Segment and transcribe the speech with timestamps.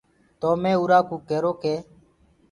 [0.39, 1.75] تو مينٚ اُرو ڪوُ ڪيرو ڪي